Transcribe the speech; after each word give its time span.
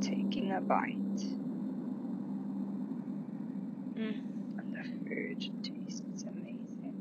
taking 0.00 0.52
a 0.52 0.60
bite. 0.60 1.22
Mm, 3.96 4.20
and 4.58 4.72
the 4.72 4.82
food 5.08 5.40
tastes 5.62 6.22
amazing. 6.22 6.94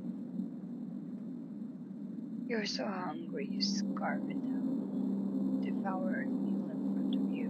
You're 2.48 2.66
so 2.66 2.86
hungry, 2.86 3.48
you 3.52 3.62
scarf 3.62 4.22
it 4.30 4.42
down, 4.42 5.62
devour 5.64 6.22
a 6.22 6.28
meal 6.28 6.70
in 6.72 6.94
front 6.94 7.16
of 7.16 7.32
you. 7.32 7.50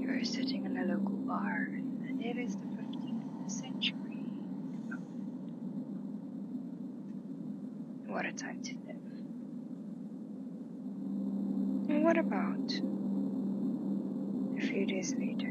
You're 0.00 0.24
sitting 0.24 0.64
in 0.64 0.76
a 0.78 0.84
local 0.84 1.16
bar, 1.16 1.68
and 1.70 2.20
it 2.22 2.38
is 2.38 2.56
the 2.56 2.66
15th 2.66 3.50
century. 3.50 4.00
What 8.06 8.26
a 8.26 8.32
time 8.32 8.62
to 8.62 8.74
live. 8.86 8.94
And 11.88 12.03
what 12.14 12.26
about 12.26 12.70
a 14.56 14.60
few 14.60 14.86
days 14.86 15.14
later? 15.18 15.50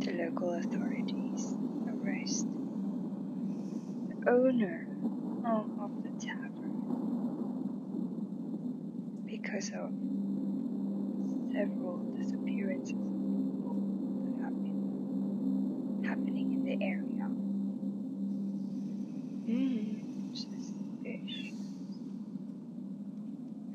The 0.00 0.12
local 0.22 0.52
authorities 0.52 1.56
arrest 1.88 2.46
the 4.08 4.30
owner 4.30 4.86
of 5.46 5.90
the 6.02 6.10
tavern 6.22 6.74
because 9.24 9.70
of 9.70 9.90
several 11.54 11.96
disappearances 12.18 12.92
that 12.92 14.42
have 14.42 14.62
been 14.62 16.02
happening 16.06 16.52
in 16.52 16.64
the 16.64 16.84
area. 16.84 17.28
Hmm, 19.46 20.34
suspicious. 20.34 21.56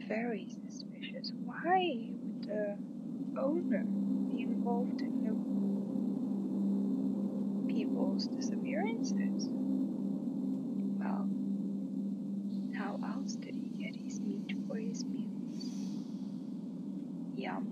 Very 0.08 0.48
suspicious. 0.68 1.32
Why 1.46 2.10
would 2.22 2.44
the 2.44 2.78
owner 3.38 3.84
be 4.30 4.42
involved 4.42 5.02
in 5.02 5.24
the 5.24 5.36
people's 7.74 8.28
disappearances? 8.28 9.50
Well, 11.00 11.28
how 12.78 13.00
else 13.04 13.36
did 13.36 13.56
he 13.56 13.70
get 13.84 13.96
his 13.96 14.20
meat 14.22 14.54
for 14.68 14.78
his 14.78 15.06
meals? 15.06 16.02
Yum. 17.36 17.68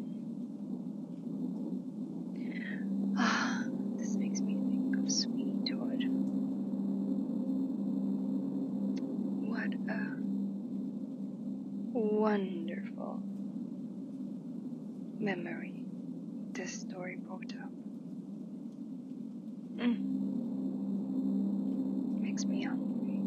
Ah, 3.18 3.64
this 3.98 4.16
makes 4.18 4.42
me 4.42 4.56
think 4.56 4.98
of 4.98 5.12
Sweetwood. 5.12 6.04
What 9.50 9.74
a 9.90 10.00
wonderful 11.92 13.22
memory 15.20 15.84
this 16.54 16.72
story 16.72 17.18
brought 17.18 17.54
up. 17.62 17.72
Mm. 19.78 19.98
Makes 22.22 22.46
me 22.46 22.64
hungry 22.64 23.22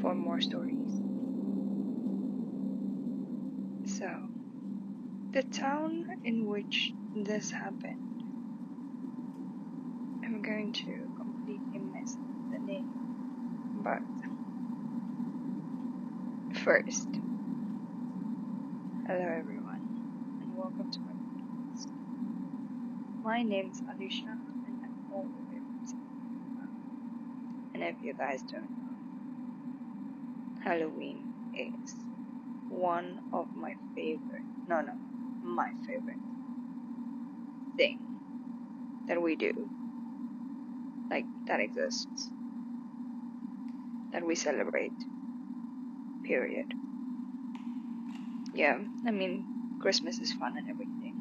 for 0.00 0.14
more 0.14 0.40
stories. 0.40 1.00
So, 3.84 4.08
the 5.32 5.42
town 5.42 6.04
in 6.24 6.46
which 6.46 6.92
this 7.14 7.50
happened, 7.50 8.24
I'm 10.24 10.42
going 10.42 10.72
to 10.72 11.08
completely 11.16 11.78
miss 11.80 12.16
the 12.52 12.58
name, 12.58 12.88
but 13.84 14.02
first, 16.58 17.08
hello 19.06 19.20
everyone, 19.38 19.82
and 20.40 20.56
welcome 20.56 20.90
to 20.90 21.00
my 21.00 21.12
podcast. 21.12 21.88
My 23.24 23.42
name's 23.42 23.82
Alicia, 23.94 24.38
and 24.66 24.84
I'm 24.84 25.12
all 25.12 25.24
the 25.24 25.54
way 25.54 25.60
from 25.60 25.84
And 27.74 27.82
if 27.84 27.96
you 28.02 28.14
guys 28.14 28.42
don't 28.42 28.62
know, 28.62 28.96
Halloween 30.64 31.24
is 31.54 31.94
one 32.68 33.20
of 33.32 33.46
my 33.56 33.74
favorite, 33.94 34.42
no, 34.68 34.80
no, 34.82 34.92
my 35.54 35.68
favorite 35.86 36.22
thing 37.76 37.98
that 39.08 39.20
we 39.20 39.36
do, 39.36 39.52
like 41.10 41.26
that 41.46 41.60
exists, 41.60 42.30
that 44.12 44.24
we 44.24 44.34
celebrate, 44.34 44.92
period. 46.24 46.66
Yeah, 48.54 48.78
I 49.06 49.10
mean, 49.10 49.44
Christmas 49.80 50.18
is 50.20 50.32
fun 50.32 50.56
and 50.56 50.68
everything. 50.68 51.14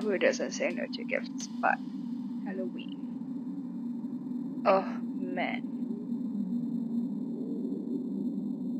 Who 0.00 0.18
doesn't 0.18 0.52
say 0.52 0.70
no 0.70 0.84
to 0.92 1.04
gifts, 1.04 1.48
but 1.60 1.74
Halloween. 2.46 3.18
Oh 4.64 4.86
man. 5.16 5.62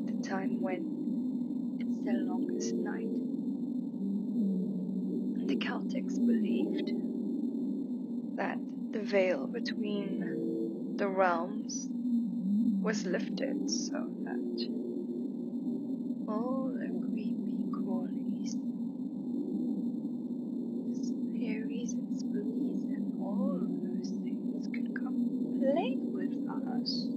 The 0.05 0.27
time 0.27 0.61
when 0.61 1.77
it's 1.79 2.05
the 2.05 2.13
longest 2.13 2.73
night. 2.75 3.28
The 5.49 5.55
Celtics 5.55 6.15
believed 6.23 6.93
that 8.37 8.59
the 8.91 9.01
veil 9.01 9.47
between 9.47 10.93
the 10.95 11.07
realms 11.07 11.89
was 12.83 13.03
lifted 13.07 13.67
so 13.67 14.07
that 14.25 14.69
all 16.27 16.69
the 16.71 16.87
creepy 17.01 17.63
crawlies, 17.71 18.53
fairies 21.39 21.93
and 21.93 22.15
spookies 22.15 22.83
and 22.93 23.19
all 23.19 23.55
of 23.55 23.81
those 23.81 24.11
things 24.21 24.67
could 24.67 24.93
come 24.95 25.57
play 25.59 25.97
with 25.97 26.47
us. 26.77 27.07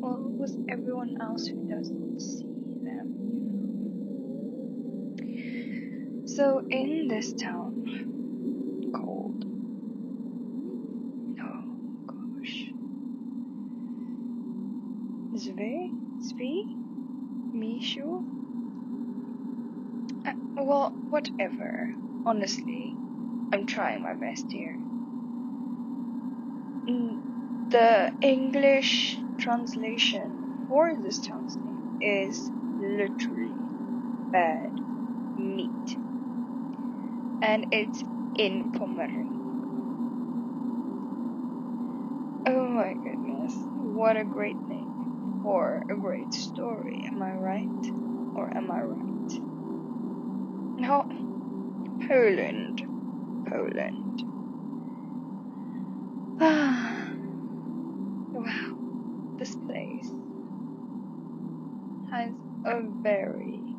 Well, 0.00 0.28
with 0.28 0.64
everyone 0.68 1.20
else 1.20 1.48
who 1.48 1.68
doesn't 1.68 2.20
see 2.20 2.44
them, 2.84 3.16
you 5.18 5.34
know. 5.34 6.21
So 6.36 6.62
in 6.70 7.08
this 7.08 7.34
town 7.34 8.90
called 8.94 9.44
oh 11.42 11.64
gosh. 12.06 12.72
Sve? 15.36 15.90
Sve? 16.20 16.64
Mishu? 17.54 18.24
Uh, 20.26 20.32
well, 20.56 20.90
whatever. 21.10 21.94
Honestly, 22.26 22.94
I'm 23.52 23.66
trying 23.66 24.02
my 24.02 24.14
best 24.14 24.46
here. 24.50 24.76
Mm, 26.72 27.70
The 27.70 28.14
English 28.22 29.18
translation 29.38 30.66
for 30.68 30.94
this 31.02 31.20
town's 31.20 31.56
name 31.56 31.98
is 32.00 32.50
literally 32.80 33.52
bad. 34.32 34.81
And 37.42 37.66
it's 37.72 38.02
in 38.36 38.68
Pomeranian. 38.72 39.36
Oh 42.46 42.68
my 42.68 42.96
goodness, 43.04 43.66
what 43.76 44.16
a 44.16 44.24
great 44.24 44.58
name 44.68 45.10
for 45.42 45.84
a 45.90 45.96
great 45.96 46.34
story. 46.34 47.02
Am 47.12 47.22
I 47.22 47.34
right? 47.36 47.70
Or 48.34 48.56
am 48.56 48.70
I 48.70 48.82
right? 48.82 49.32
No, 50.78 51.06
Poland. 52.08 52.82
Poland. 53.48 54.24
Ah, 56.40 57.08
wow, 58.32 58.50
this 59.38 59.56
place 59.66 60.12
has 62.10 62.34
a 62.64 62.82
very 63.02 63.76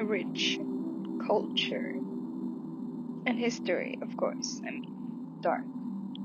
rich 0.00 0.60
culture 1.54 2.02
and 3.26 3.36
history, 3.36 3.98
of 4.00 4.14
course. 4.16 4.60
I 4.64 4.70
mean, 4.70 4.92
dark, 5.42 5.66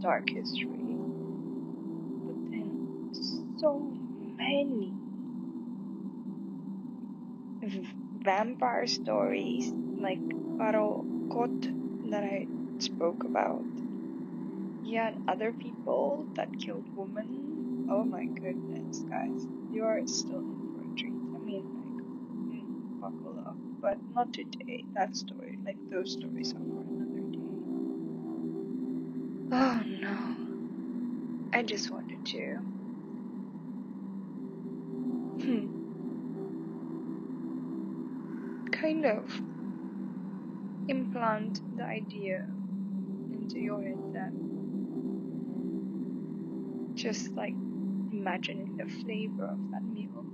dark 0.01 0.29
history. 0.33 0.97
But 2.19 2.38
then 2.51 3.09
so 3.56 3.97
many 4.38 4.95
vampire 8.25 8.88
stories 8.88 9.71
like 9.95 10.24
Barokot 10.59 11.69
that 12.03 12.24
I 12.24 12.47
spoke 12.79 13.25
about. 13.25 13.68
Yeah, 14.81 15.09
and 15.09 15.19
other 15.27 15.53
people 15.53 16.29
that 16.35 16.57
killed 16.57 16.88
women. 16.95 17.29
Oh 17.88 18.06
my 18.06 18.25
goodness, 18.41 19.06
guys, 19.07 19.47
you 19.69 19.83
are 19.83 20.01
still 20.07 20.39
in 20.39 20.63
for 20.71 20.81
a 20.81 20.89
treat. 20.97 21.21
I 21.35 21.38
mean, 21.38 21.75
like, 21.75 21.94
mm, 22.50 22.65
buckle 23.00 23.38
up, 23.45 23.59
but 23.81 24.00
not 24.15 24.33
today. 24.33 24.85
That 24.95 25.15
story, 25.15 25.59
like 25.65 25.77
those 25.91 26.12
stories, 26.13 26.53
are 26.56 26.63
for 26.74 26.83
another 26.95 27.24
day. 27.33 27.50
Oh 29.51 29.83
no, 30.01 30.35
I 31.53 31.63
just 31.63 31.91
wanted 31.91 32.19
to. 32.25 32.57
Hmm. 35.44 35.68
Kind 38.71 39.06
of 39.06 39.41
implant 40.88 41.62
the 41.75 41.83
idea 41.85 42.39
into 43.31 43.59
your 43.59 43.81
head 43.83 44.00
that 44.13 44.33
just 46.95 47.29
like 47.38 47.57
imagining 48.12 48.75
the 48.77 48.88
flavor 49.03 49.45
of 49.45 49.59
that 49.71 49.83
meal. 49.94 50.25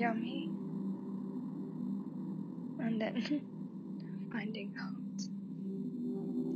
Yummy. 0.00 0.48
And 2.78 3.00
then 3.00 3.22
finding 4.32 4.72
out 4.80 5.20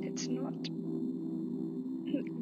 it's 0.00 0.28
not 0.28 0.54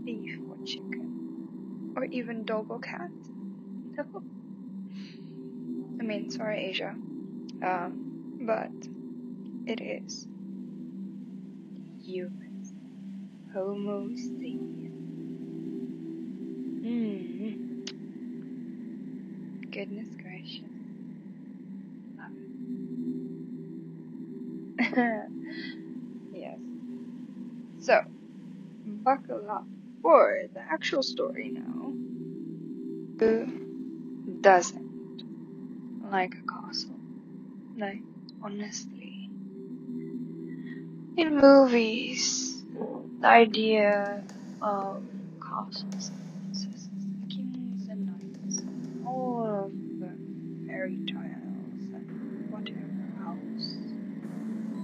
beef 0.04 0.38
or 0.48 0.56
chicken 0.64 1.92
or 1.96 2.04
even 2.06 2.44
dog 2.44 2.66
or 2.70 2.78
cat. 2.78 3.10
No. 3.96 4.04
I 6.00 6.04
mean, 6.04 6.30
sorry, 6.30 6.66
Asia. 6.66 6.94
Um, 7.62 8.38
but 8.46 8.70
it 9.66 9.80
is 9.80 10.26
humans. 12.04 12.72
Homo 13.52 14.08
sapien. 14.08 14.92
Mm. 16.84 17.86
Goodness 19.72 20.08
gracious. 20.20 20.71
yes. 26.32 26.58
So, 27.80 28.00
buckle 28.86 29.50
up 29.50 29.66
for 30.02 30.36
the 30.54 30.60
actual 30.72 31.02
story 31.02 31.50
now. 31.54 31.94
Who 33.20 33.46
doesn't 34.42 34.82
like 36.02 36.34
a 36.34 36.52
castle? 36.52 37.00
Like, 37.76 38.02
honestly. 38.42 39.30
In 41.16 41.36
movies, 41.38 42.64
the 43.20 43.28
idea 43.28 44.24
of 44.62 45.04
castles 45.46 46.10
and 46.12 46.22
princesses, 46.32 47.06
kings 47.30 47.86
and 47.90 48.06
knights, 48.06 48.64
all 49.04 49.66
of 49.66 49.72
the 50.00 50.10
fairy 50.66 51.00
tales 51.06 51.21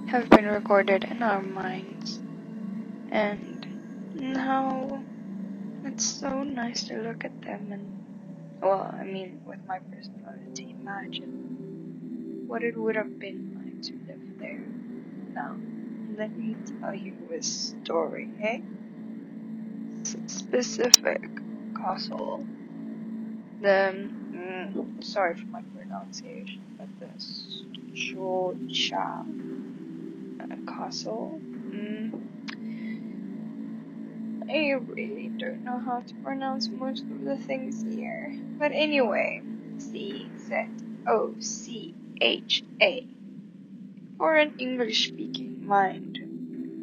have 0.08 0.30
been 0.30 0.46
recorded 0.46 1.04
in 1.04 1.22
our 1.22 1.42
minds. 1.42 2.20
And 3.10 3.66
now 4.14 5.04
it's 5.84 6.04
so 6.04 6.42
nice 6.42 6.84
to 6.84 6.96
look 6.98 7.24
at 7.26 7.42
them 7.42 7.72
and, 7.72 7.92
well, 8.62 8.90
I 8.98 9.04
mean, 9.04 9.38
with 9.46 9.58
my 9.66 9.78
personality, 9.92 10.74
imagine 10.80 11.28
what 12.46 12.62
it 12.62 12.74
would 12.80 12.96
have 12.96 13.18
been 13.20 13.36
like 13.54 13.80
to 13.82 13.92
live 14.08 14.20
there. 14.40 14.64
Now, 15.34 15.56
let 16.16 16.34
me 16.38 16.56
tell 16.80 16.94
you 16.94 17.12
a 17.38 17.42
story, 17.42 18.30
eh? 18.40 18.60
Specific 20.26 21.30
castle. 21.76 22.46
The, 23.60 24.10
mm, 24.34 25.04
sorry 25.04 25.34
for 25.34 25.50
my 25.52 25.60
pronunciation, 25.74 26.62
but 26.78 26.88
the 26.98 27.08
Czocha 27.94 29.26
uh, 30.50 30.56
castle. 30.66 31.42
Mm, 31.68 32.12
I 34.50 34.72
really 34.96 35.32
don't 35.38 35.64
know 35.64 35.80
how 35.80 36.00
to 36.00 36.14
pronounce 36.22 36.70
most 36.72 37.04
of 37.10 37.20
the 37.24 37.36
things 37.38 37.84
here. 37.88 38.34
But 38.58 38.72
anyway, 38.74 39.42
C 39.78 40.32
Z 40.38 40.54
O 41.08 41.36
C 41.40 41.94
H 42.20 42.64
A. 42.82 43.06
For 44.18 44.36
an 44.36 44.52
English 44.58 45.08
speaking 45.08 45.66
mind, 45.66 46.18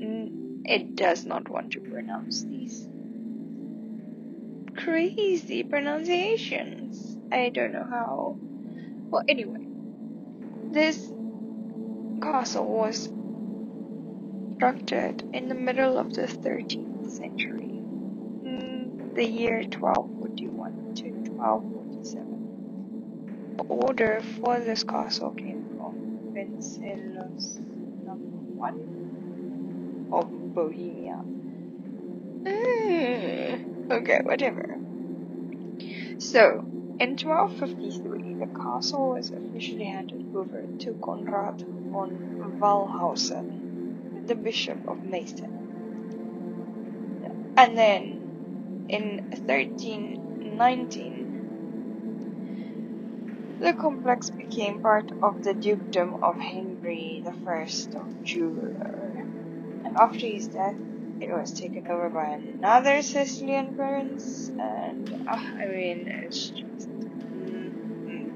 mm, 0.02 0.32
it 0.66 0.96
does 0.96 1.26
not 1.26 1.50
want 1.50 1.72
to 1.72 1.82
pronounce 1.82 2.46
these 2.50 2.88
crazy 4.78 5.64
pronunciations. 5.64 7.18
I 7.32 7.50
don't 7.50 7.74
know 7.74 7.88
how. 7.90 8.38
Well, 9.12 9.24
anyway, 9.28 9.60
this 10.72 11.12
castle 12.22 12.68
was 12.68 13.10
constructed 14.60 15.24
in 15.34 15.50
the 15.50 15.56
middle 15.56 15.98
of 15.98 16.14
the 16.14 16.24
13th 16.24 17.06
century, 17.08 17.86
in 18.44 18.94
the 19.16 19.26
year 19.26 19.64
1241 19.80 20.72
to 20.96 21.10
1247. 21.38 22.28
The 23.58 23.64
order 23.66 24.22
for 24.22 24.60
this 24.60 24.84
castle 24.84 25.32
came 25.34 25.64
from 25.78 25.96
Wenceslaus 26.36 27.62
I 28.64 28.72
of 30.12 30.32
Bohemia. 30.54 31.26
Mm, 32.46 33.62
okay, 33.92 34.22
whatever. 34.24 34.80
So, 36.20 36.68
in 37.00 37.18
1253, 37.18 38.36
the 38.40 38.48
castle 38.48 39.12
was 39.12 39.32
officially 39.32 39.86
handed 39.86 40.24
over 40.34 40.68
to 40.80 40.96
Konrad 41.04 41.64
von 41.92 42.20
Wallhausen, 42.62 43.65
the 44.28 44.36
Bishop 44.36 44.80
of 44.88 45.00
Meissen. 45.04 45.50
And 47.58 47.78
then, 47.78 48.24
in 48.90 49.22
1319, 49.48 51.28
the 53.60 53.74
complex 53.74 54.32
became 54.32 54.80
part 54.82 55.12
of 55.22 55.44
the 55.44 55.54
dukedom 55.54 56.16
of 56.22 56.38
Henry 56.40 57.24
I 57.26 57.68
of 57.96 58.08
Jura. 58.24 59.28
And 59.86 59.96
after 59.98 60.28
his 60.28 60.48
death, 60.50 60.78
it 61.20 61.32
was 61.32 61.54
taken 61.54 61.84
over 61.90 62.10
by 62.10 62.30
another 62.36 63.02
Silesian 63.02 63.76
prince, 63.76 64.52
and 64.60 65.14
uh, 65.28 65.38
I 65.64 65.68
mean, 65.68 66.08
it's 66.26 66.52
just 66.52 66.90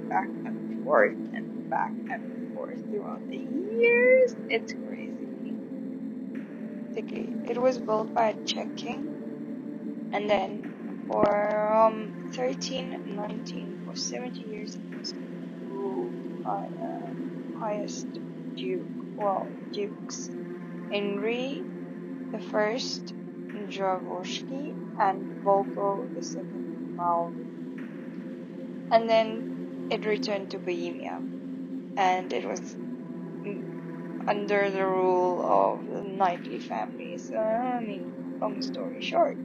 back 0.09 0.31
and 0.45 0.55
forth 0.83 1.17
and 1.35 1.45
back 1.69 1.95
and 2.11 2.21
forth 2.53 2.79
throughout 2.89 3.23
the 3.29 3.37
years. 3.37 4.35
It's 4.49 4.73
crazy. 4.85 5.08
It 6.95 7.57
was 7.61 7.79
built 7.79 8.13
by 8.13 8.29
a 8.29 8.35
Czech 8.45 8.75
king, 8.75 9.07
and 10.11 10.29
then 10.29 10.67
for 11.07 11.73
um, 11.73 12.13
1319, 12.35 13.77
for 13.85 13.95
70 13.95 14.43
years, 14.43 14.75
it 14.75 14.83
was 14.97 15.13
ruled 15.69 16.15
by 16.43 16.67
the 16.79 17.15
highest 17.53 18.19
duke, 18.57 18.89
well, 19.17 19.55
dukes, 19.73 20.31
Henry 20.91 21.65
the 22.31 22.39
first 22.39 23.13
Jaworski 23.55 24.75
and 24.99 25.27
Volko 25.45 26.13
the 26.13 26.23
second 26.23 26.65
Malvi. 26.97 27.47
And 28.91 29.09
then 29.09 29.47
it 29.89 30.05
returned 30.05 30.51
to 30.51 30.59
Bohemia, 30.59 31.23
and 31.97 32.33
it 32.33 32.45
was 32.45 32.75
under 34.29 34.71
the 34.71 34.87
rule 34.87 35.43
of 35.43 35.87
the 35.87 36.03
knightly 36.03 36.59
families. 36.61 37.31
Uh, 37.33 37.39
I 37.39 37.81
mean, 37.81 38.13
long 38.41 38.61
story 38.61 39.01
short. 39.01 39.41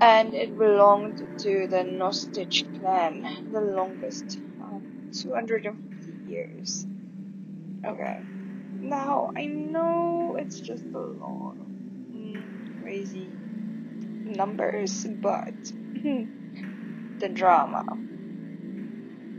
And 0.00 0.34
it 0.34 0.56
belonged 0.56 1.18
to 1.38 1.66
the 1.66 1.82
Nostich 1.84 2.72
clan, 2.74 3.22
the 3.50 3.60
longest, 3.60 4.40
um, 4.60 4.84
250 5.12 6.12
years. 6.24 6.86
Okay. 7.84 8.26
Now, 8.82 9.30
I 9.36 9.46
know 9.46 10.36
it's 10.38 10.60
just 10.60 10.86
a 10.94 10.98
lot 10.98 11.56
of 11.60 11.68
mm, 12.14 12.64
crazy 12.78 13.38
numbers, 14.24 15.06
but 15.22 15.56
the 15.94 17.28
drama. 17.32 17.84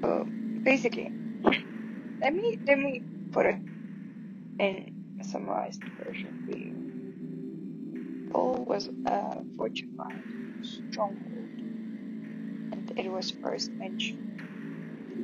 So, 0.04 0.30
basically, 0.64 1.14
let 1.44 2.34
me 2.34 2.58
let 2.68 2.80
me 2.80 3.04
put 3.36 3.48
it 3.48 3.62
in 4.60 4.92
a 5.22 5.26
summarized 5.26 5.84
version 6.06 6.34
for 6.46 6.58
you. 6.58 6.74
Was 8.34 8.90
uh, 9.06 9.12
a 9.12 9.46
fortified 9.58 10.26
stronghold, 10.62 11.52
and 12.72 12.92
it 12.98 13.10
was 13.10 13.32
first 13.42 13.72
mentioned 13.80 14.42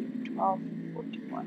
in 0.01 0.09
1241 0.35 1.45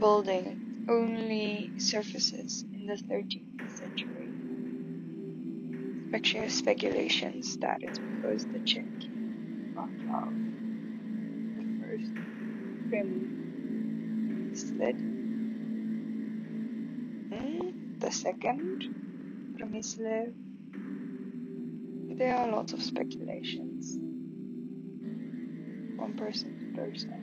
building 0.00 0.58
only 0.88 1.72
surfaces 1.78 2.64
in 2.72 2.86
the 2.86 2.98
13th 3.10 3.52
century. 3.66 4.34
Spec- 6.08 6.50
speculations 6.50 7.58
that 7.62 7.78
it's 7.82 8.00
because 8.00 8.46
the 8.52 8.60
Czech 8.64 8.88
Václav 9.76 10.34
the 11.56 11.64
first 11.80 12.12
Prim 12.90 13.30
slid. 14.58 14.96
Hmm? 17.32 17.68
the 18.00 18.10
second, 18.12 18.82
Promislev. 19.60 20.32
There 22.16 22.34
are 22.34 22.50
lots 22.50 22.72
of 22.72 22.82
speculations 22.82 23.98
from 25.96 26.14
person 26.16 26.56
to 26.58 26.80
person. 26.80 27.20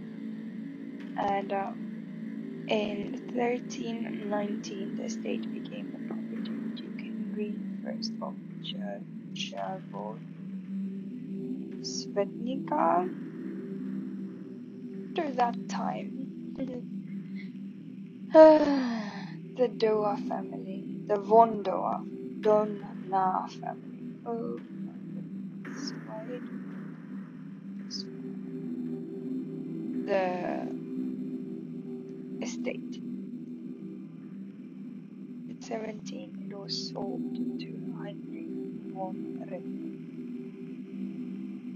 And 1.17 1.53
um, 1.53 1.77
in 2.67 3.15
1319, 3.33 4.95
the 4.95 5.05
estate 5.05 5.47
became 5.53 5.91
the 5.91 5.99
property 6.07 6.51
of 6.57 6.75
Duke 6.75 7.01
Henry 7.01 7.55
I 7.87 8.25
of 8.25 8.35
Cherbourg, 9.35 10.19
Svetnica. 11.83 13.09
After 15.17 15.33
that 15.35 15.57
time, 15.69 16.94
the 19.57 19.69
Doa 19.69 20.19
family, 20.19 20.97
the 21.07 21.17
von 21.17 21.63
Doa, 21.63 22.03
Don 22.43 22.81
Na 23.09 23.47
family. 23.47 24.05
Oh 24.25 24.59
my 24.85 24.93
goodness, 25.13 25.93
why 26.05 26.25
did 26.27 26.61
the 30.05 30.65
estate. 32.41 32.99
At 35.49 35.63
17, 35.63 36.33
it 36.49 36.55
was 36.55 36.91
sold 36.93 37.23
to 37.61 37.69
Heinrich 37.97 38.51
von 38.93 39.15
Rethel. 39.51 39.93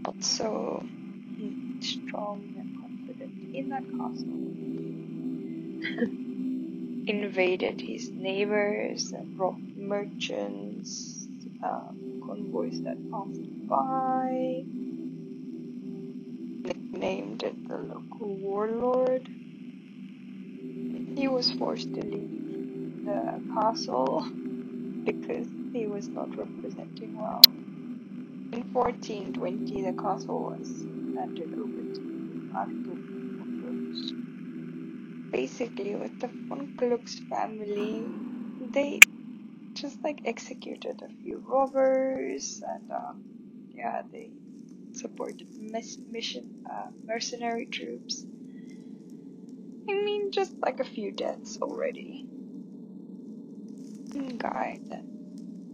Not 0.07 0.23
so 0.23 0.87
strong 1.81 2.53
and 2.59 2.69
confident 2.81 3.37
in 3.53 3.69
that 3.69 3.85
castle. 3.97 4.41
Invaded 7.09 7.81
his 7.81 8.11
neighbors 8.15 9.11
and 9.13 9.27
robbed 9.37 9.59
merchants, 9.75 11.29
um, 11.63 11.97
convoys 12.25 12.81
that 12.85 12.99
passed 13.11 13.49
by 13.69 14.63
nicknamed 16.65 17.43
it 17.43 17.57
the 17.69 17.77
local 17.77 18.37
warlord. 18.37 19.29
He 21.15 21.27
was 21.27 21.51
forced 21.51 21.93
to 21.95 22.01
leave 22.05 22.31
the 23.05 23.41
castle 23.53 24.27
because 25.05 25.47
he 25.73 25.87
was 25.87 26.11
not 26.13 26.37
representing 26.37 27.13
well. 27.15 27.43
In 28.53 28.63
1420, 28.73 29.83
the 29.83 29.93
castle 29.93 30.43
was 30.43 30.87
handed 31.15 31.49
over 31.57 31.83
to 31.83 32.01
Arthur 32.55 32.98
Basically, 35.31 35.95
with 35.95 36.19
the 36.19 36.29
Gluck's 36.77 37.19
family, 37.29 38.03
they 38.73 38.99
just 39.75 40.03
like 40.03 40.21
executed 40.25 41.01
a 41.01 41.09
few 41.23 41.43
robbers 41.47 42.61
and 42.67 42.91
um, 42.91 43.23
yeah, 43.73 44.01
they 44.11 44.31
supported 44.93 45.47
mission 46.11 46.43
uh, 46.69 46.87
mercenary 47.05 47.67
troops. 47.67 48.25
I 49.89 49.93
mean, 49.93 50.31
just 50.31 50.53
like 50.61 50.79
a 50.79 50.85
few 50.85 51.11
deaths 51.11 51.57
already. 51.61 52.25
Guy 54.37 54.79
that 54.89 55.05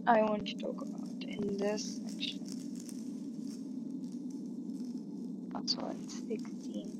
I 0.06 0.22
want 0.22 0.46
to 0.46 0.58
talk 0.58 0.82
about 0.82 1.24
in 1.28 1.56
this 1.58 2.00
section. 2.04 2.40
1639, 5.52 6.28
his 6.28 6.74
name 6.74 6.95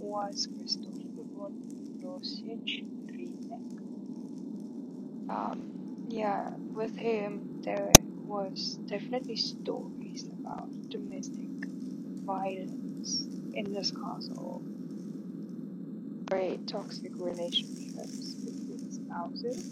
was 0.00 0.48
Christopher 0.56 1.22
von 1.36 1.52
Rosich 2.02 2.82
Um, 5.30 6.06
yeah, 6.08 6.50
with 6.74 6.96
him 6.96 7.60
there 7.62 7.92
was 8.26 8.78
definitely 8.86 9.36
stories 9.36 10.24
about 10.40 10.68
domestic 10.88 11.46
violence 12.26 13.26
in 13.54 13.72
this 13.72 13.92
castle. 13.92 14.62
Very 16.30 16.58
toxic 16.66 17.12
relationships 17.14 18.34
between 18.34 18.90
spouses. 18.90 19.62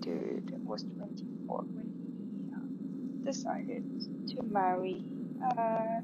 Dude 0.00 0.64
was 0.64 0.82
24 0.96 1.64
when 1.74 1.88
he 2.00 2.54
uh, 2.54 3.30
decided 3.30 3.84
to 4.28 4.42
marry 4.42 5.04
a 5.42 5.95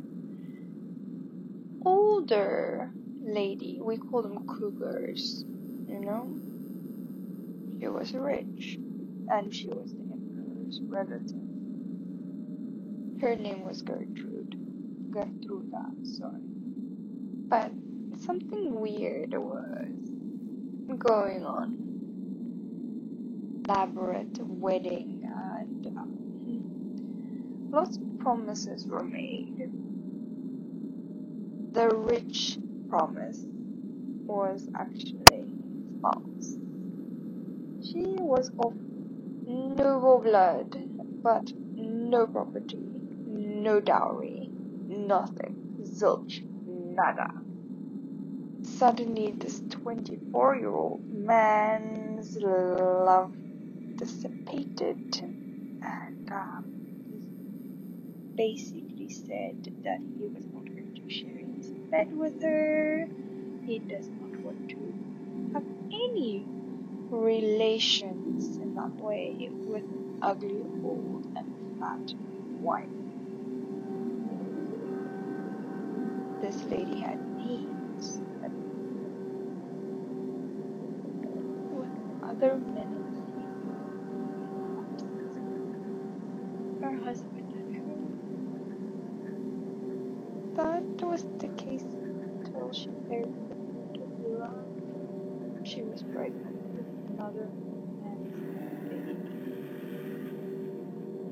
older 2.23 2.88
lady. 3.21 3.81
We 3.83 3.97
call 3.97 4.23
them 4.23 4.47
cougars, 4.47 5.45
you 5.88 5.99
know? 6.00 6.38
She 7.81 7.88
was 7.88 8.12
rich 8.14 8.79
and 9.29 9.52
she 9.52 9.67
was 9.67 9.93
the 9.93 10.02
emperor's 10.12 10.81
relative. 10.83 11.43
Her 13.21 13.35
name 13.35 13.64
was 13.67 13.83
Gertrude. 13.83 14.55
Gertruda, 15.11 15.85
sorry. 16.05 16.43
But 17.49 17.73
something 18.25 18.81
weird 18.81 19.35
was 19.35 19.99
going 20.99 21.45
on. 21.45 21.79
Elaborate 23.69 24.38
wedding 24.38 25.23
and 25.25 25.87
um, 25.99 27.69
lots 27.73 27.97
of 27.97 28.19
promises 28.21 28.87
were 28.87 29.02
made. 29.02 29.82
The 31.73 31.88
rich 31.88 32.59
promise 32.91 33.47
was 34.26 34.69
actually 34.76 35.47
false. 36.02 36.59
She 37.83 38.05
was 38.19 38.50
of 38.59 38.75
noble 39.47 40.21
blood, 40.21 40.76
but 41.23 41.52
no 41.75 42.26
property, 42.26 42.79
no 43.26 43.81
dowry, 43.81 44.50
nothing, 44.88 45.57
zilch, 45.85 46.43
nada. 46.67 47.31
Suddenly, 48.64 49.33
this 49.33 49.62
24 49.71 50.57
year 50.57 50.71
old 50.71 51.02
man's 51.11 52.37
love 52.38 53.35
dissipated, 53.97 54.99
and 55.83 56.31
um, 56.33 56.64
he 57.09 58.37
basically 58.37 59.11
said 59.11 59.57
that 59.85 60.00
he 60.00 60.26
was 60.29 60.45
not 60.52 60.67
going 60.67 60.95
to 60.95 61.11
share 61.11 61.42
bed 61.93 62.09
with 62.13 62.35
her. 62.43 63.09
He 63.63 63.83
does 63.89 64.11
not 64.21 64.33
want 64.43 64.59
to 64.71 64.95
have 65.55 65.65
any 65.93 66.49
relations 67.11 68.59
in 68.63 68.75
that 68.75 68.93
way 69.01 69.51
with 69.65 69.85
ugly 70.23 70.65
old 70.83 71.27
and 71.37 71.47
fat 71.81 72.15
wife. 72.61 72.91
This 76.41 76.65
lady 76.71 77.01
had 77.01 77.21
needs, 77.37 78.23
but 78.43 78.53
with 81.71 81.91
other 82.23 82.59
men 82.59 82.89
her 86.83 86.95
husband 86.95 87.53
at 87.59 87.67
home. 90.57 90.82
That 90.99 91.07
was 91.09 91.27
the 91.41 91.49
case 91.49 91.87
until 92.23 92.73
she 92.73 92.93
married 93.09 93.37
love. 94.23 94.71
She 95.63 95.83
was 95.85 96.05
pregnant 96.13 96.59
with 96.73 96.87
another 97.07 97.53
man's 98.01 98.31
baby. 98.89 99.21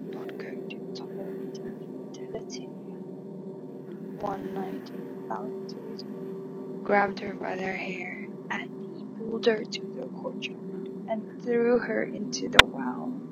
Not 0.06 0.32
going 0.38 0.66
to 0.70 0.80
tolerate 0.94 1.60
infidelity. 1.64 2.70
One 4.14 4.54
night 4.54 4.90
her, 5.28 5.52
grabbed 6.84 7.20
her 7.20 7.34
by 7.34 7.58
her 7.60 7.76
hair, 7.76 8.30
and 8.50 8.70
he 8.96 9.06
pulled 9.18 9.46
her 9.46 9.64
to 9.64 9.88
the 9.94 10.08
courtyard 10.08 10.90
and 11.08 11.24
threw 11.42 11.80
her 11.80 12.04
into 12.04 12.48
the 12.50 12.64
well. 12.64 13.24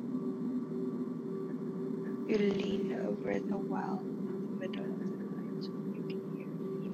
You 2.26 2.38
lean 2.38 2.92
over 3.04 3.40
the 3.40 3.58
well 3.58 4.06
in 4.18 4.26
the 4.44 4.58
middle 4.61 4.85
of 4.85 5.00
the 5.18 5.25
night. 5.37 5.70
You 5.92 6.02
can 6.08 6.23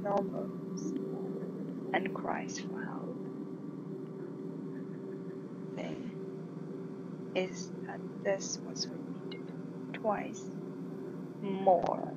moans 0.05 0.93
and 1.95 2.15
cries 2.15 2.59
for 2.61 2.85
help. 2.85 3.17
Thing 5.77 6.11
is 7.35 7.71
that 7.87 8.01
this 8.23 8.59
was 8.69 8.87
repeated 8.89 9.51
twice 9.95 10.45
more. 11.41 12.13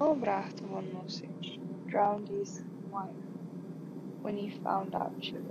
Oh, 0.00 0.08
Albrecht 0.08 0.60
von 0.60 0.86
Mosich 0.92 1.58
drowned 1.88 2.28
his 2.28 2.62
wife 2.90 3.08
when 4.22 4.36
he 4.36 4.50
found 4.62 4.94
out 4.94 5.12
she 5.20 5.32
was 5.32 5.42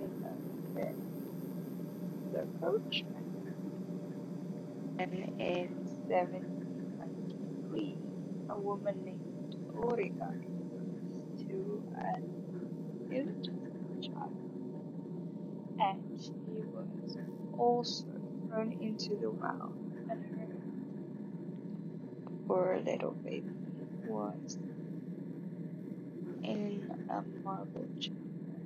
in 0.00 0.22
the 0.22 0.30
bed. 0.80 0.96
The 2.32 2.46
coachman. 2.60 3.14
And 4.98 5.12
in 5.12 5.68
1793, 6.08 7.98
a 8.48 8.58
woman 8.58 9.04
named 9.04 9.56
Origa 9.74 10.55
to 11.96 12.06
an 12.06 13.08
illegitimate 13.12 14.02
child 14.02 14.32
and 15.80 16.20
she 16.20 16.32
was 16.74 17.16
also 17.58 18.06
thrown 18.48 18.72
into 18.80 19.16
the 19.16 19.30
well, 19.30 19.72
and 20.10 20.24
her 20.24 20.48
poor 22.46 22.80
little 22.84 23.12
baby 23.12 23.50
was 24.06 24.58
in 26.42 26.90
a 27.10 27.22
marble 27.44 27.86
chamber 28.00 28.60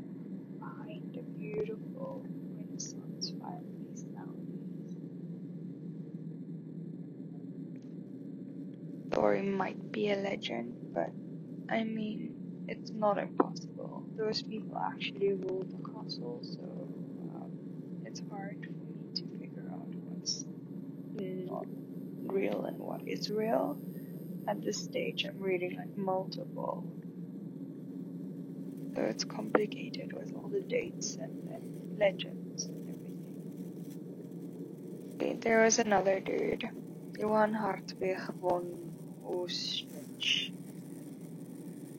behind 0.58 1.16
a 1.16 1.22
beautiful 1.38 2.24
Renaissance 2.56 3.32
fireplace 3.40 4.04
nowadays. 4.14 4.96
Story 9.12 9.42
might 9.42 9.92
be 9.92 10.10
a 10.10 10.16
legend, 10.16 10.74
but 10.94 11.10
I 11.70 11.84
mean, 11.84 12.39
it's 12.70 12.92
not 12.92 13.18
impossible. 13.18 14.04
Those 14.16 14.42
people 14.42 14.78
actually 14.78 15.32
ruled 15.32 15.70
the 15.70 15.82
castle, 15.92 16.38
so 16.42 16.62
um, 17.34 17.50
it's 18.06 18.22
hard 18.30 18.64
for 18.64 18.70
me 18.70 19.12
to 19.16 19.22
figure 19.40 19.68
out 19.72 19.88
what's 20.06 20.44
not 21.16 21.66
real 22.32 22.64
and 22.66 22.78
what 22.78 23.02
is 23.08 23.28
real. 23.28 23.76
At 24.46 24.62
this 24.62 24.78
stage, 24.78 25.24
I'm 25.24 25.40
reading 25.40 25.76
like 25.76 25.96
multiple, 25.96 26.84
so 28.94 29.02
it's 29.02 29.24
complicated 29.24 30.12
with 30.12 30.32
all 30.36 30.48
the 30.48 30.60
dates 30.60 31.16
and, 31.16 31.50
and 31.50 31.98
legends 31.98 32.66
and 32.66 32.88
everything. 35.18 35.40
There 35.40 35.64
was 35.64 35.80
another 35.80 36.20
dude, 36.20 36.70
Johan 37.18 37.52
Hartwig 37.52 38.20
von 38.40 38.92
Ostrich 39.24 40.52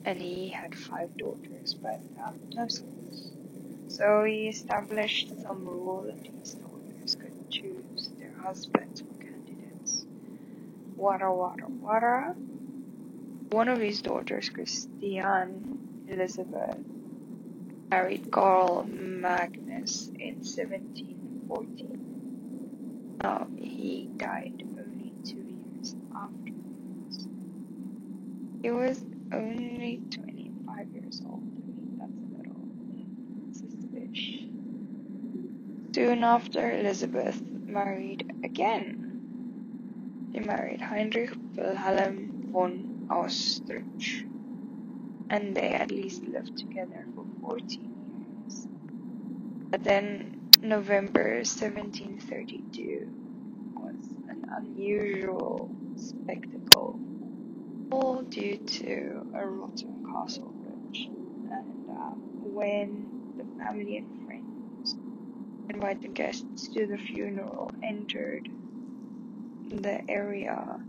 and 0.04 0.20
had 0.48 0.74
five 0.74 1.16
daughters, 1.16 1.74
but 1.74 2.00
um, 2.24 2.34
no 2.54 2.66
sons. 2.68 3.32
So 3.88 4.24
he 4.24 4.48
established 4.48 5.28
some 5.42 5.64
rule 5.66 6.02
that 6.06 6.26
his 6.26 6.54
daughters 6.54 7.14
could 7.14 7.50
choose 7.50 8.10
their 8.18 8.32
husbands 8.42 9.02
for 9.02 9.14
candidates. 9.22 10.06
Wara. 10.98 12.34
One 13.50 13.68
of 13.68 13.78
his 13.78 14.00
daughters, 14.02 14.48
Christiane 14.48 15.78
Elizabeth, 16.08 16.78
married 17.90 18.30
Karl 18.30 18.84
Magnus 18.88 20.10
in 20.18 20.36
1714. 20.36 23.18
Now, 23.22 23.46
he 23.56 24.08
died 24.16 24.62
only 24.78 25.12
two 25.24 25.36
years 25.36 25.94
afterwards. 26.14 27.28
He 28.62 28.70
was 28.70 29.04
only 29.32 30.02
25 30.10 30.88
years 30.92 31.22
old. 31.26 31.42
I 31.42 31.44
mean, 31.66 31.96
that's 31.98 32.18
a 32.18 32.36
little 32.38 32.68
suspicious. 33.52 34.48
Soon 35.94 36.24
after, 36.24 36.70
Elizabeth 36.78 37.40
married 37.42 38.32
again. 38.44 40.30
She 40.32 40.40
married 40.40 40.80
Heinrich 40.80 41.32
Wilhelm 41.56 42.48
von 42.52 43.08
Austrich, 43.10 44.24
and 45.30 45.54
they 45.54 45.70
at 45.70 45.90
least 45.90 46.24
lived 46.24 46.56
together 46.56 47.06
for 47.14 47.24
14 47.40 48.44
years. 48.46 48.66
But 49.70 49.84
then, 49.84 50.50
November 50.62 51.36
1732 51.44 53.08
was 53.74 53.94
an 54.28 54.46
unusual 54.56 55.70
spectacle 55.96 56.61
all 57.92 58.22
due 58.22 58.56
to 58.56 59.22
a 59.34 59.46
rotten 59.46 60.00
castle 60.10 60.54
bridge. 60.62 61.10
And 61.50 61.88
um, 61.90 62.22
when 62.40 63.10
the 63.36 63.44
family 63.58 63.98
and 63.98 64.08
friends 64.24 64.96
invited 65.68 66.14
guests 66.14 66.68
to 66.74 66.86
the 66.86 66.98
funeral 66.98 67.70
entered 67.82 68.48
the 69.70 70.10
area, 70.10 70.82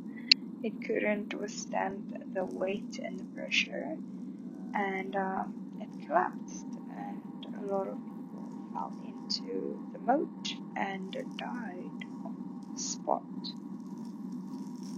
it 0.63 0.73
couldn't 0.85 1.33
withstand 1.33 2.05
the 2.33 2.45
weight 2.45 2.99
and 3.05 3.19
the 3.19 3.25
pressure, 3.35 3.97
and 4.73 5.15
um, 5.15 5.53
it 5.81 5.89
collapsed. 6.05 6.65
And 6.89 7.45
a 7.61 7.65
lot 7.65 7.87
of 7.87 7.97
people 8.15 8.53
fell 8.71 8.95
into 9.03 9.77
the 9.93 9.99
moat 9.99 10.55
and 10.75 11.11
died 11.37 11.99
on 12.25 12.33
the 12.73 12.79
spot. 12.79 13.23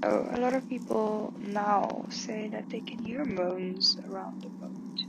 A 0.03 0.37
lot 0.39 0.53
of 0.53 0.67
people 0.69 1.33
now 1.39 2.05
say 2.09 2.47
that 2.49 2.69
they 2.69 2.79
can 2.81 3.03
hear 3.03 3.25
moans 3.25 3.97
around 4.09 4.43
the 4.43 4.49
boat. 4.61 5.05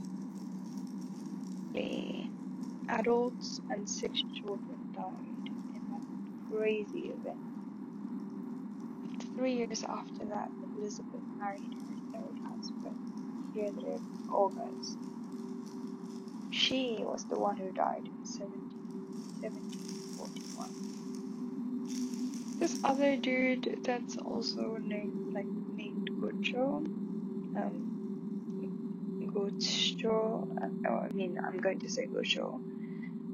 The 1.73 2.27
adults 2.89 3.59
and 3.69 3.87
six 3.89 4.23
children 4.33 4.79
died 4.93 5.51
in 5.75 5.81
that 5.89 6.01
crazy 6.49 7.11
event. 7.11 7.37
Three 9.35 9.53
years 9.55 9.83
after 9.83 10.25
that, 10.25 10.51
Elizabeth 10.77 11.23
married 11.39 11.75
her 11.87 11.95
third 12.13 12.39
husband, 12.43 12.95
Frederick 13.53 14.03
August. 14.29 14.99
She 16.51 17.03
was 17.03 17.25
the 17.25 17.39
one 17.39 17.57
who 17.57 17.73
died 17.73 18.07
in 18.07 18.15
1741 18.23 20.71
this 22.67 22.79
other 22.83 23.15
dude 23.15 23.79
that's 23.83 24.17
also 24.17 24.77
named 24.81 25.33
like 25.33 25.45
named 25.45 26.09
Gocho. 26.19 26.83
Um, 27.55 27.83
Gocho. 29.33 30.47
Uh, 30.61 30.89
I 30.89 31.09
mean, 31.13 31.39
I'm 31.45 31.59
going 31.59 31.79
to 31.79 31.89
say 31.89 32.07
Gocho, 32.07 32.59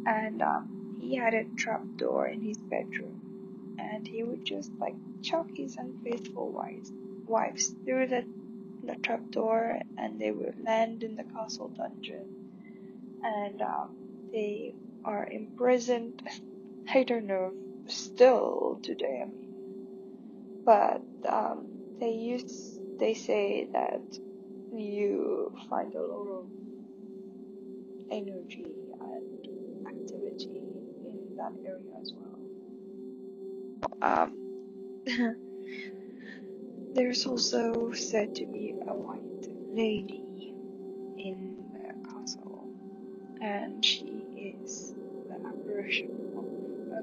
and 0.05 0.41
um, 0.41 0.97
he 1.01 1.15
had 1.15 1.33
a 1.33 1.45
trap 1.57 1.81
door 1.95 2.27
in 2.27 2.43
his 2.43 2.57
bedroom, 2.57 3.75
and 3.79 4.07
he 4.07 4.23
would 4.23 4.45
just 4.45 4.71
like 4.79 4.95
chuck 5.23 5.47
his 5.55 5.77
unfaithful 5.77 6.51
wives 6.51 6.91
wives 7.25 7.73
through 7.85 8.07
the 8.07 8.23
the 8.83 8.95
trap 9.01 9.31
door, 9.31 9.79
and 9.97 10.19
they 10.19 10.29
would 10.29 10.63
land 10.63 11.01
in 11.01 11.15
the 11.15 11.23
castle 11.23 11.69
dungeon, 11.75 12.27
and 13.23 13.61
um, 13.63 14.29
they 14.31 14.75
are 15.03 15.27
imprisoned. 15.27 16.21
I 16.93 17.03
don't 17.03 17.25
know 17.25 17.51
still 17.87 18.79
today. 18.83 19.23
I 19.23 19.25
mean, 19.25 19.53
but 20.65 21.01
um, 21.29 21.67
they 21.99 22.11
use 22.11 22.79
they 22.99 23.13
say 23.13 23.67
that 23.73 24.01
you 24.71 25.51
find 25.69 25.93
a 25.93 26.01
lot 26.01 26.27
of 26.39 26.45
energy 28.11 28.65
and 29.01 29.87
activity 29.87 30.61
in 31.05 31.35
that 31.37 31.53
area 31.65 31.79
as 32.01 32.13
well. 32.15 32.39
Um, 34.01 34.31
there's 36.93 37.25
also 37.25 37.91
said 37.93 38.35
to 38.35 38.45
be 38.45 38.75
a 38.87 38.93
white 38.93 39.47
lady 39.73 40.53
in 41.17 41.55
the 41.73 42.09
castle, 42.09 42.67
and 43.41 43.83
she 43.83 44.23
is 44.37 44.93
the 45.27 45.35
apparition 45.47 46.32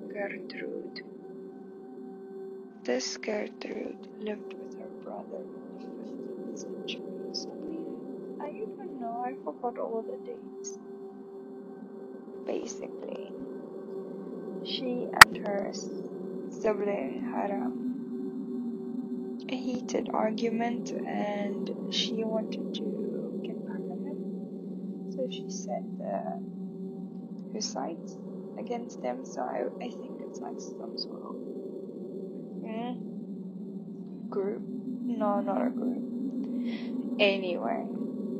Gertrude. 0.08 1.02
This 2.84 3.16
Gertrude 3.18 4.08
lived 4.20 4.54
with 4.54 4.78
her 4.78 4.88
brother 5.04 5.42
in 5.80 5.96
the 5.96 6.10
15th 6.12 6.58
century. 6.58 7.04
I 8.40 8.48
even 8.50 9.00
know, 9.00 9.24
I 9.24 9.34
forgot 9.44 9.78
all 9.78 10.02
the 10.02 10.18
dates. 10.26 10.78
Basically, 12.46 13.32
she 14.64 15.06
and 15.12 15.38
her 15.46 15.72
sibling 16.50 17.22
had 17.32 17.50
a, 17.50 17.70
heated 19.56 20.08
argument 20.14 20.92
and 20.92 21.92
she 21.92 22.24
wanted 22.24 22.74
to 22.74 23.42
get 23.44 23.56
back 23.66 23.76
at 23.76 23.98
him. 24.06 25.12
So 25.12 25.28
she 25.30 25.50
said 25.50 25.84
uh, 26.00 26.38
her 27.52 27.60
sides 27.60 28.16
against 28.60 29.02
them, 29.02 29.24
so 29.24 29.42
I, 29.42 29.64
I 29.84 29.90
think 29.90 30.20
it's 30.20 30.40
like 30.42 30.60
some 30.60 30.96
sort 30.96 31.22
of 31.22 31.36
mm, 32.64 32.96
group. 34.30 34.62
No, 34.62 35.40
not 35.40 35.66
a 35.66 35.70
group. 35.70 36.04
Anyway, 37.20 37.84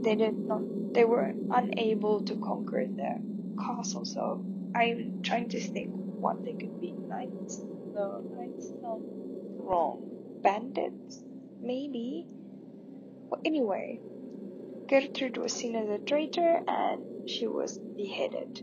they 0.05 0.17
did 0.17 0.37
not. 0.47 0.63
They 0.95 1.05
were 1.07 1.33
unable 1.51 2.23
to 2.25 2.37
conquer 2.37 2.87
the 2.87 3.17
castle, 3.65 4.05
so 4.05 4.45
I'm 4.77 5.23
trying 5.25 5.49
to 5.51 5.61
think 5.61 5.91
what 6.21 6.45
they 6.45 6.55
could 6.55 6.81
be. 6.81 6.95
Knights? 7.09 7.65
No, 7.95 8.23
knights. 8.37 8.73
No, 8.83 9.03
wrong. 9.59 10.03
Bandits? 10.43 11.25
Maybe. 11.61 12.27
Well, 13.31 13.41
anyway, 13.45 14.01
Gertrude 14.89 15.39
was 15.39 15.55
seen 15.55 15.77
as 15.77 15.89
a 15.89 15.99
traitor 15.99 16.61
and 16.69 17.07
she 17.27 17.47
was 17.49 17.79
beheaded. 17.97 18.63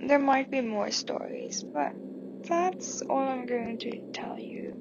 There 0.00 0.18
might 0.20 0.50
be 0.50 0.60
more 0.62 0.90
stories, 0.92 1.64
but 1.74 1.94
that's 2.48 3.02
all 3.10 3.18
I'm 3.28 3.46
going 3.46 3.78
to 3.78 4.00
tell 4.12 4.38
you 4.38 4.76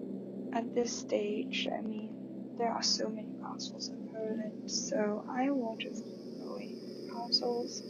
at 0.54 0.74
this 0.74 0.94
stage. 0.94 1.68
I 1.72 1.82
mean, 1.82 2.16
there 2.58 2.72
are 2.72 2.84
so 2.84 3.10
many 3.10 3.36
castles 3.42 3.90
in 3.90 3.98
Poland, 4.14 4.70
so 4.70 5.26
I 5.30 5.52
won't 5.52 5.82
just 5.82 6.04
keep 6.06 6.40
going 6.46 6.78
castles. 7.12 7.84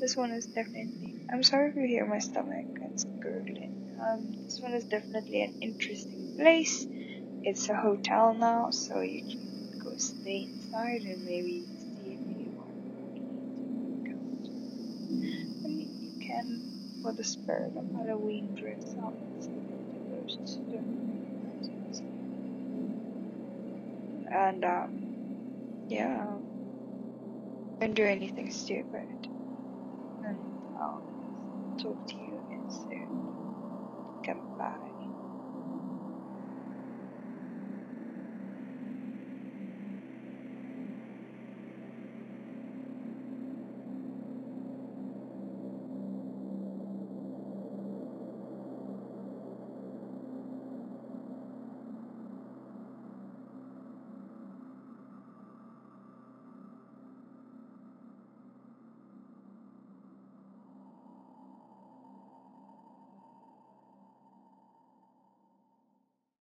This 0.00 0.16
one 0.16 0.32
is 0.32 0.46
definitely 0.46 1.16
I'm 1.32 1.42
sorry 1.42 1.70
if 1.70 1.76
you 1.76 1.86
hear 1.86 2.06
my 2.06 2.18
stomach, 2.20 2.66
it's 2.82 3.04
gurgling. 3.22 3.72
Um, 4.00 4.32
this 4.44 4.60
one 4.60 4.74
is 4.74 4.84
definitely 4.84 5.42
an 5.42 5.54
interesting 5.62 6.36
place. 6.36 6.86
It's 7.42 7.68
a 7.68 7.74
hotel 7.76 8.34
now, 8.34 8.70
so 8.70 9.00
you 9.00 9.22
can 9.22 9.80
go 9.82 9.96
stay 9.96 10.48
inside 10.52 11.02
and 11.02 11.24
maybe 11.24 11.64
see 11.78 12.14
if 12.14 12.20
anyone 12.28 12.76
would 12.94 13.20
encounter. 14.06 14.52
And 15.64 15.88
can, 16.46 16.62
for 17.02 17.12
the 17.14 17.24
spirit 17.24 17.74
of 17.76 17.86
Halloween, 17.94 18.54
dress 18.56 18.94
up 19.04 19.16
the 19.94 20.00
ghosts. 20.10 20.60
And 24.32 24.64
um, 24.64 25.08
yeah, 25.88 26.38
don't 27.80 27.94
do 27.94 28.04
anything 28.04 28.50
stupid. 28.50 29.08
And 30.22 30.56
I'll 30.76 31.04
talk 31.82 31.98
to 32.08 32.20
you 32.20 32.40
again 32.48 32.68
soon. 32.70 33.20
Goodbye. 34.26 34.95